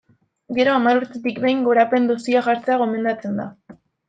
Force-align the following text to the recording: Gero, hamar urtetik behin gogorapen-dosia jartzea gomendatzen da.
Gero, 0.57 0.71
hamar 0.77 1.01
urtetik 1.01 1.37
behin 1.43 1.61
gogorapen-dosia 1.67 2.43
jartzea 2.49 2.81
gomendatzen 2.85 3.39
da. 3.45 3.49